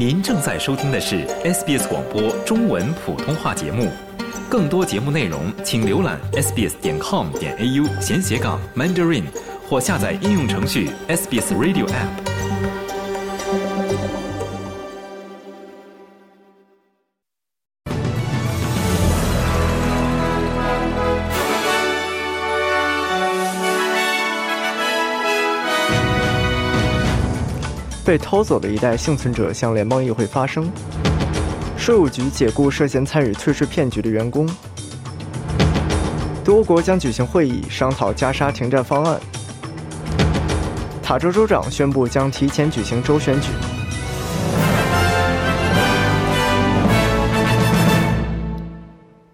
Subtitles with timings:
[0.00, 3.90] 您正在收听的是 SBS 广播中文普通话节目，
[4.48, 9.24] 更多节目内容请浏览 sbs 点 com 点 au 闲斜杠 mandarin
[9.68, 12.29] 或下载应用程序 SBS Radio App。
[28.10, 30.68] 被偷走的一代幸存者向联邦议会发声，
[31.76, 34.50] 税务局解雇涉嫌参与退税骗局的员工，
[36.44, 39.20] 多国将举行会议商讨加沙停战方案，
[41.00, 43.46] 塔州州长宣布将提前举行州选举，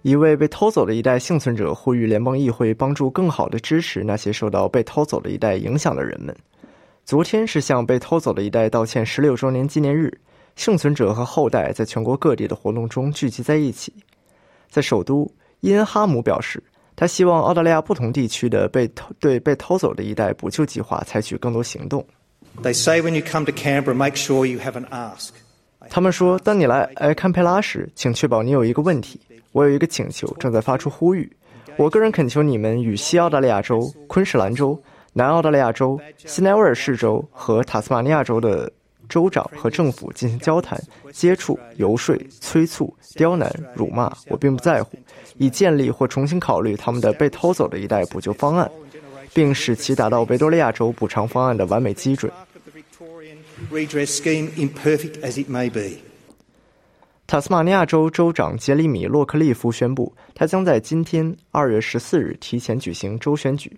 [0.00, 6.34] 一位被偷走的一代幸存者呼吁联邦议会帮助更好的支持那些受到被偷走的一代影响的人们。
[7.04, 10.10] 昨天是向被偷走的一代道歉十六周年纪念日，
[10.54, 13.92] 幸存者和后代在全国各地的活动中聚集在一起。
[14.70, 16.62] 在首都伊恩哈姆表示，
[16.94, 22.06] 他希望澳大利亚不同地区的被偷对被偷走的一代补救计划采取更多行动。
[22.62, 25.30] They say when you come to Canberra, make sure you have an ask.
[25.90, 29.20] 他们说，当你来埃堪培拉时，请确保你有一个问题。
[29.50, 31.30] 我有一个请求，正在发出呼吁。
[31.76, 34.80] 我个人恳求你们与西澳大利亚州、昆士兰州。
[35.14, 38.70] 南澳大利亚州、西南威尔士州和塔斯马尼亚州的
[39.10, 40.80] 州长和政府进行交谈、
[41.12, 44.98] 接触、游说、催促、刁难、辱骂，我并不在乎，
[45.36, 48.70] 以建立或重新考虑他们的被偷走的一代补救方案，
[49.34, 52.32] 并使其达到维多利亚州补偿方案的完美基准。
[57.26, 63.70] 塔斯马尼亚州州长杰里米·洛克利夫宣布，他将在今天二月十四日提前举行州选举。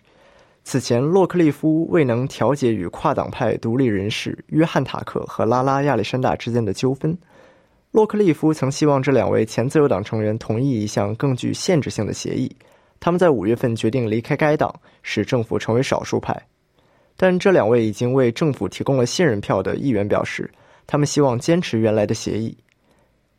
[0.66, 7.16] 此前，洛克利夫未能调解与跨党派独立人士约翰·塔克和拉拉·亚历山大之间的纠纷。
[7.90, 12.50] 洛克利夫曾希望这两位前自由党成员同意一项更具限制性的协议。
[12.98, 16.34] 他们在五月份决定离开该党，使政府成为少数派。
[17.14, 20.50] 但这两位已经为政府提供了信任票的议员表示，
[20.86, 22.56] 他们希望坚持原来的协议。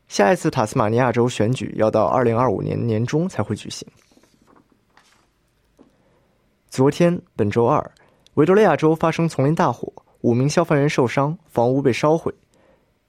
[0.08, 3.86] 下一次塔斯马尼亚州选举要到二零二五年年中才会举行。
[6.76, 7.90] 昨天，本周二，
[8.34, 12.34] 维多利亚州发生丛林大火，五名消防员受伤，房屋被烧毁。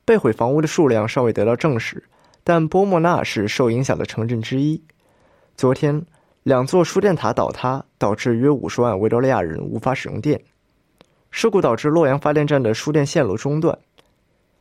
[0.05, 2.01] 被毁房屋的数量尚未得到证实，
[2.45, 4.81] 但波莫纳是受影响的城镇之一。
[5.57, 6.07] 昨天，
[6.45, 10.41] 两座输电塔倒塌，导致约五十万维多利亚人无法使用电。
[11.33, 13.77] 事故导致洛阳发电站的输电线路中断。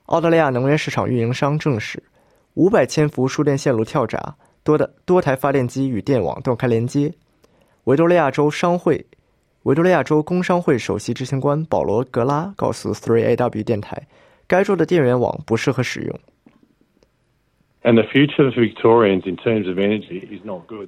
[0.08, 2.02] 澳大利亚能源市场运营商证实，
[2.56, 7.14] 五百千伏输电线路跳闸，多的多台发电机与电网断开连接。
[7.86, 9.06] 维多利亚州商会、
[9.62, 14.08] 维多利亚州工商会首席执行官保罗·格拉告诉 Three AW 电台，
[14.48, 16.20] 该州的电源网不适合使用。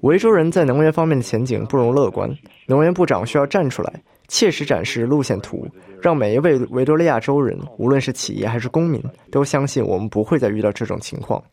[0.01, 2.35] 维州人在能源方面的前景不容乐观。
[2.65, 5.67] 能源部长需要站出来，切实展示路线图，
[6.01, 11.43] 让每一位维多利亚州人，无论是企业还是公民，都相信我们不会再遇到这种情况。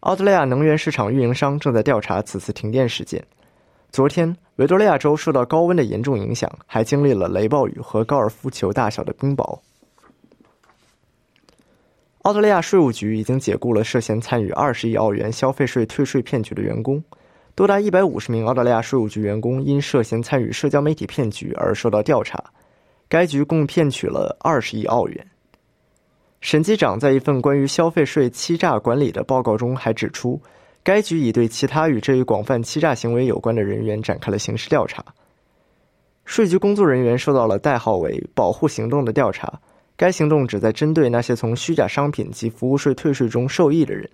[0.00, 3.24] 澳大利亚能源市场运营商正在调查此次停电事件。
[3.94, 9.60] 昨天，维多利亚州受到高温的严重影响，还经历了雷暴雨和高尔夫球大小的冰雹。
[12.22, 17.00] 澳大利亚税务局已经解雇了涉嫌参与二十亿澳元消费税退税骗局的员工，
[17.54, 22.42] 多达一百五十名澳大利亚税务局员工因涉嫌参与社交媒体骗局而受到调查。
[23.08, 25.24] 该局共骗取了二十亿澳元。
[26.40, 30.42] 审计长在一份关于消费税欺诈管理的报告中还指出。
[30.84, 35.02] 该局已对其他与这一广泛欺诈行为有关的人员展开了刑事调查。
[36.26, 39.60] 税局工作人员受到了代号为“保护行动”的调查，
[39.96, 44.08] 该行动旨在针对那些从虚假商品及服务税退税中受益的人。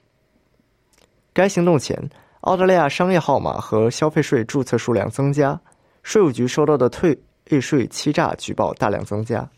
[1.32, 2.08] 该行动前，
[2.42, 5.60] 澳大利亚商业号码和消费税注册数量增加，
[6.04, 7.18] 税务局收到的退
[7.60, 9.48] 税欺诈举报大量增加。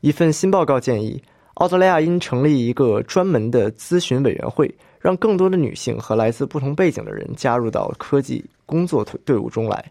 [0.00, 1.22] 一份新报告建议。
[1.58, 9.84] 澳大利亚应成立一个专门的咨询委员会，让更多的女性和来自不同背景的人加入到科技工作队伍中来。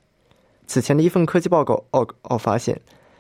[0.66, 2.80] 此前的一份科技报告奥奥发现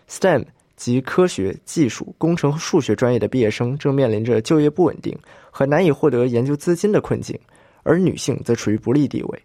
[0.09, 0.45] ，STEM
[0.77, 5.13] 及科学技术、工程和数学专业的毕业生正面临着就业不稳定
[5.51, 7.37] 和难以获得研究资金的困境，
[7.83, 9.43] 而女性则处于不利地位。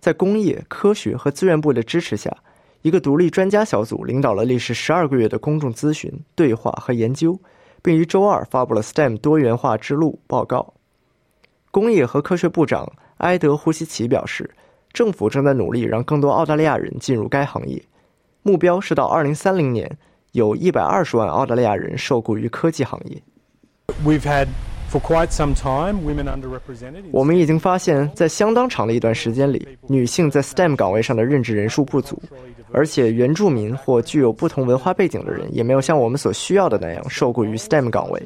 [0.00, 2.36] 在工业、科学和资源部的支持下，
[2.82, 7.38] 一个独立专家小组领导了历时十二个月的公众咨询、对话和研究。
[7.82, 10.74] 并于周二发布了 STEM 多元化之路报告。
[11.70, 14.50] 工业和科学部长埃德·胡西奇表示，
[14.92, 17.82] 政府正在努力让更多澳大利亚人进入该行业，
[18.42, 19.98] 目标是到2030年，
[20.32, 23.22] 有一百二十万澳大利亚人受雇于科技行业。
[24.04, 24.48] We've had
[24.90, 27.04] for quite some time women underrepresented.
[27.12, 32.20] 我们已经发现，在相当长的一段时间里，女性在 STEM 岗位上的任职人数不足，
[32.72, 38.22] 而且原住民或具有不同文化背景的人也没有像我们所需要的那样受雇于 STEM 岗位。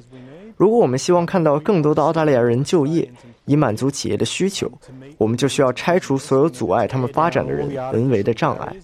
[0.56, 3.10] 如果我们希望看到更多的澳大利亚人就业，
[3.46, 4.70] 以满足企业的需求，
[5.16, 8.76] 我们就需要拆除所有阻碍他们发展的人人为的障碍。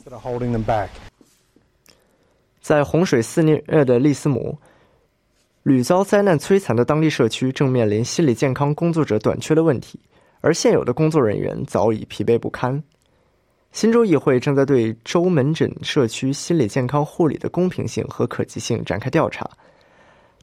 [2.62, 4.58] 在洪水肆虐的利斯姆，
[5.66, 9.98] 屡遭灾难摧残的当地社区正面临心理健康工作者短缺的问题，
[10.40, 12.80] 而现有的工作人员早已疲惫不堪。
[13.72, 19.44] 新州议会正在对州门诊社区心理健康护理的公平性和可及性展开调查。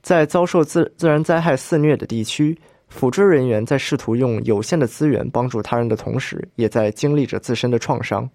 [0.01, 2.59] 在遭受自自然灾害肆虐的地区，
[2.89, 8.29] 辅助人员在试图用有限的资源帮助他人的同时，也在经历着自身的创伤。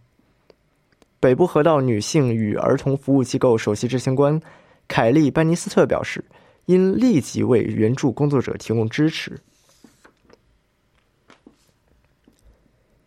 [1.20, 4.40] 北部河道女性与儿童服务机构首席执行官
[4.88, 6.24] 凯利·班尼斯特表示，
[6.68, 9.38] 应立即为援助工作者提供支持。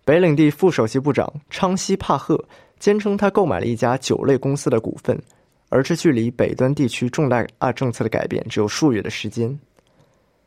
[0.04, 2.44] 北领地副首席部长昌西·帕赫
[2.80, 5.16] 坚称，他购买了一家酒类公司的股份，
[5.70, 9.58] 而这距离北端地区重大啊政策的改变只有数月的时间。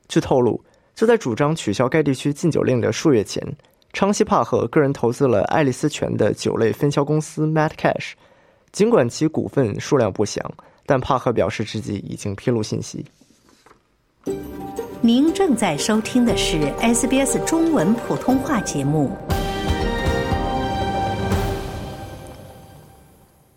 [0.09, 0.61] 据透露，
[0.97, 3.41] 就在主张取消该地区禁酒令的数月前，
[3.93, 8.15] 昌西·帕赫个人投资了爱丽丝泉的酒类分销公司 Matt Cash，
[8.73, 10.45] 尽管其股份数量不详，
[10.87, 13.05] 但帕克表示自己已经披露信息。
[15.01, 19.11] 您正在收听的是 SBS 中文普通话节目。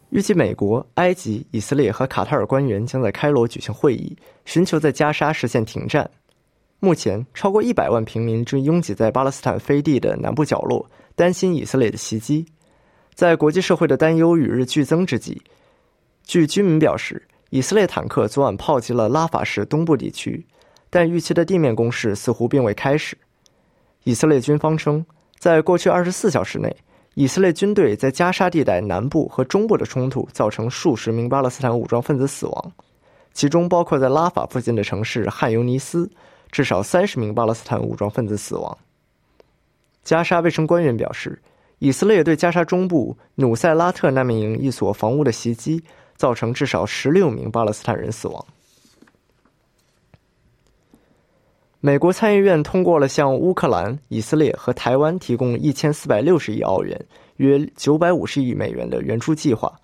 [0.10, 6.10] 预计美国、埃及、以色列和卡塔尔官员将在开罗举行会议，寻求在加沙实现停战。
[6.80, 12.46] 目前，超过一百万平民正拥挤在巴勒斯坦飞地的南部角落，担心以色列的袭击。
[13.14, 15.42] 在国际社会的担忧与日俱增之际，
[16.28, 20.46] 据居民表示，以色列坦克昨晚炮击了拉法市东部地区，
[20.90, 23.18] 但预期的地面攻势似乎并未开始。
[24.04, 25.06] 以色列军方称，
[25.40, 26.76] 在过去二十四小时内，
[27.14, 32.72] 以色列军队在加沙地带南部和中部的冲突造成数十名巴勒斯坦武装分子死亡，
[33.34, 36.12] 其中包括在拉法附近的城市汉尤尼斯，
[36.52, 38.78] 至少三十名巴勒斯坦武装分子死亡。
[40.04, 41.42] 加沙卫生官员表示，
[41.80, 45.82] 以色列对加沙中部努塞拉特难民营一所房屋的袭击，
[46.18, 48.46] 造成至少十六名巴勒斯坦人死亡。
[51.80, 57.00] 美国参议院通过了向乌克兰、以色列和台湾提供一千四百六十亿澳元
[57.38, 59.80] （约九百五十亿美元）的援助计划。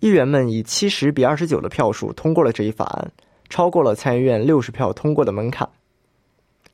[0.00, 3.12] 议员们以七十比二十九的票数通过了这一法案，
[3.50, 5.68] 超过了参议院六十票通过的门槛。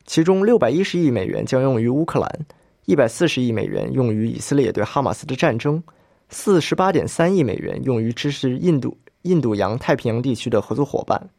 [0.07, 2.47] 其中六百一十亿美元将用于乌克兰，
[2.85, 5.83] 一百四十亿美元用于以色列对哈马斯的战争，
[6.29, 11.31] 四十八点三亿美元用于支持印度印度洋太平洋地区的合作伙伴。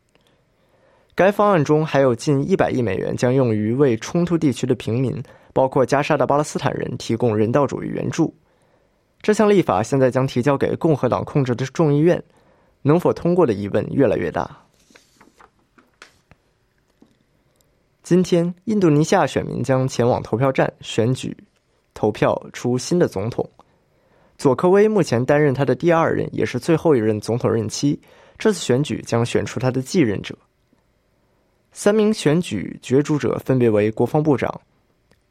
[1.16, 8.34] 该方案中还有近一百亿美元将用于为冲突地区的平民，包括加沙的巴勒斯坦人提供人道主义援助。
[9.22, 12.24] 这项立法现在将提交给共和党控制的众议院，
[12.84, 14.64] 能否通过的疑问越来越大。
[18.04, 21.36] 今天，印度尼西亚选民将前往投票站选举，
[21.96, 23.50] 投票出新的总统。
[24.38, 28.00] 佐科威目前担任他的第二任，也是最后一任总统任期。
[28.38, 30.38] 这次选举将选出他的继任者。
[31.72, 34.62] 三名选举角逐者分别为国防部长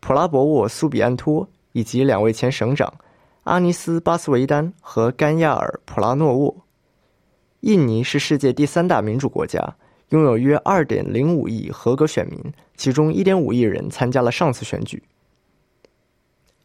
[0.01, 2.93] 普拉博沃·苏比安托以及两位前省长
[3.45, 6.57] 阿尼斯·巴斯维丹和甘亚尔·普拉诺沃。
[7.61, 9.77] 印尼是世界第三大民主国家，
[10.11, 12.39] 拥有约2.05亿合格选民，
[12.77, 15.03] 其中1.5亿人参加了上次选举。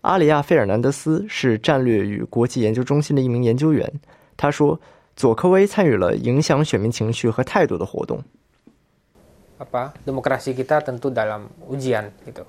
[0.02, 3.88] 阿里亚·费尔南德斯是战略与国际研究中心的一名研究员，
[4.36, 4.80] 他说，
[5.16, 8.20] 佐科威参与了影响选民情绪和态度的活动。
[9.60, 12.44] apa demokrasi kita tentu dalam ujian gitu.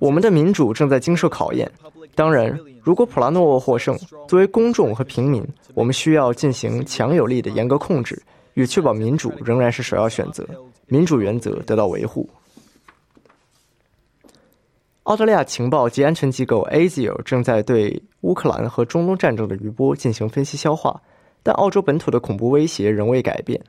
[0.00, 1.70] 我们的民主正在经受考验。
[2.16, 8.20] 当然，如果普拉诺沃获胜，作为公众和平民，我们需要进行强有力的严格控制，
[8.54, 10.44] 以确保民主仍然是首要选择，
[10.88, 12.28] 民主原则得到维护。
[15.04, 21.02] 澳大利亚情报及安全机构 ASIO 正在对乌克兰和中东战争的余波进行分析消化，
[21.42, 23.60] 但澳洲本土的恐怖威胁仍未改变。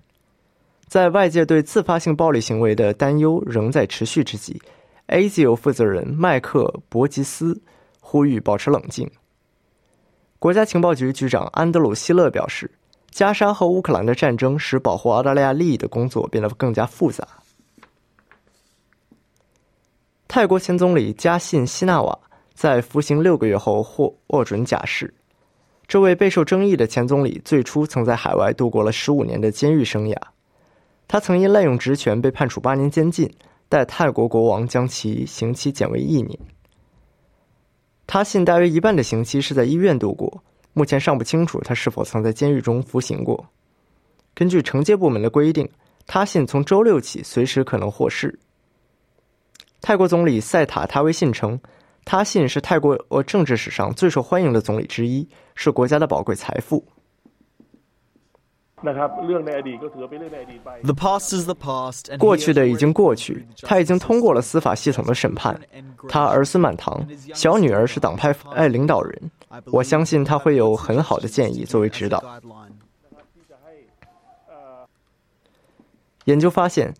[0.87, 4.61] 在外界对自发性暴力行为的担忧仍在持续之际
[5.07, 7.59] ，ASIO 负责人麦克·伯吉斯
[7.99, 9.09] 呼吁保持冷静。
[10.37, 12.69] 国家情报局局长安德鲁·希勒表示，
[13.09, 17.27] 加沙和乌克兰的战争使保护澳大利亚利益的工作变得更加复杂。
[20.33, 22.19] 泰国前总理加信·希纳瓦
[22.55, 25.13] 在服刑六个月后获获准假释。
[25.85, 30.17] 这位备受争议的前总理最初曾在海外度过了十五年的监狱生涯。
[31.07, 33.31] 他曾因滥用职权被判处八年监禁，
[33.69, 36.35] 待泰国国王将其刑期减为一年。
[38.07, 43.45] 他信大约一半的刑期是在医院度过，目前尚不清楚他是否曾在监狱中服刑过。
[44.33, 45.69] 根据惩戒部门的规定，
[46.07, 48.39] 他信从周六起随时可能获释。
[49.83, 51.59] 泰国总理塞塔他威信称，
[52.05, 52.97] 他信是泰国
[53.27, 56.85] 政治史上最受欢迎的总理之一，是国家的宝贵财富。
[58.81, 58.93] The
[60.93, 62.17] past is the past.
[62.17, 65.59] 过去的已经过去，他已经通过了司法系统的审判。
[66.07, 69.31] 他儿孙满堂，小女儿是党派爱领导人。
[69.65, 72.23] 我相信他会有很好的建议作为指导。
[76.23, 76.93] 研究发现，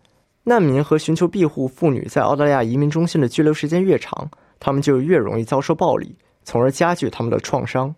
[0.46, 7.94] 难民和寻求庇护妇女在澳大利亚移民中心的拘留时间越长，他们就越容易遭受暴力，从而加剧他们的创伤。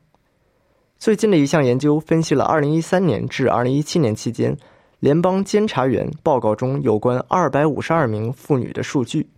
[0.99, 4.57] 最近的一项研究分析了2013年至2017年期间
[5.01, 9.29] 联邦监察员报告中有关252名妇女的数据，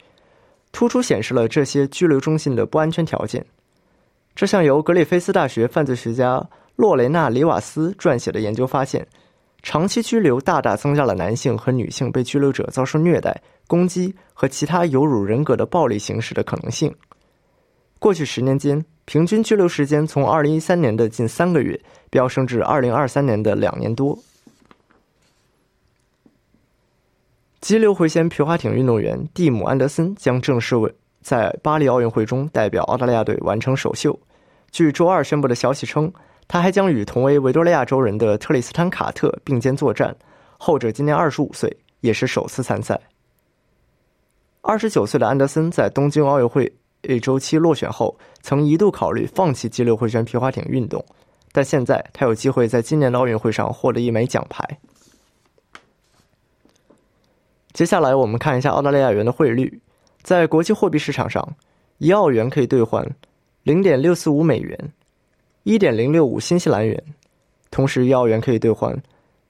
[0.71, 3.45] 突出显示了这些拘留中心的不安全条件。
[4.35, 6.47] 这项由格里菲斯大学犯罪学家
[6.77, 9.05] 洛雷纳·里瓦斯撰写的研究发现，
[9.69, 16.91] 长期拘留大大增加了男性和女性被拘留者遭受虐待、攻击和其他有辱人格的暴力形式的可能性。
[17.99, 24.19] 过去十年间，平均拘留时间从2013年的近三个月飙升至2023年的两年多。
[27.61, 34.19] 激流回旋皮划艇运动员蒂姆·安德森将正式为在巴黎奥运会中代表澳大利亚队完成首秀。
[34.71, 36.11] 据周二宣布的消息称，
[36.49, 40.17] 他还将与同为维多利亚州人的特里斯坦·卡特并肩作战。
[40.57, 43.01] 后者今年25岁，也是首次参赛。
[44.63, 46.73] 29岁的安德森在东京奥运会。
[47.03, 51.03] A 周期落选后，曾一度考虑放弃激流回旋皮划艇运动，
[51.53, 54.67] 但现在他有机会在今年的奥运会上获得一枚奖牌。
[57.73, 59.81] 接下来我们看一下澳大利亚元的汇率，
[60.23, 61.57] 在国际货币市场上，
[61.99, 63.09] 一澳元可以兑换
[63.63, 64.93] 零点六四五美元，
[65.69, 66.99] 一点零六五新西兰元，
[67.71, 69.03] 同时一澳元可以兑换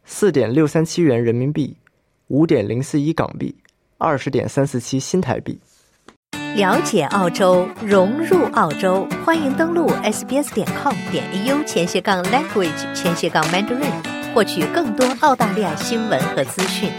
[0.05, 1.77] 四点六三七元人民币，
[2.27, 3.55] 五点零四一港币，
[3.99, 5.61] 二十点三四七新台币。
[6.57, 16.91] 了解澳洲，融入澳洲，欢迎登录 sbs 点 com 点 au 前斜杠 language 前斜杠 mandarin，获取更多澳大利亚新闻和资讯。